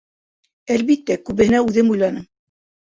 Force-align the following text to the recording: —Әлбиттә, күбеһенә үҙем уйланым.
—Әлбиттә, 0.77 1.21
күбеһенә 1.29 1.63
үҙем 1.69 1.97
уйланым. 1.97 2.29